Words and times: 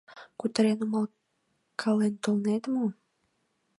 —Кутырен-умылкален 0.39 2.13
толнет 2.23 2.63
мо? 2.73 2.85